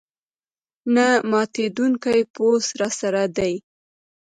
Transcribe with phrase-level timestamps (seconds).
[0.95, 3.53] نه ماتېدونکی پوځ راسره دی.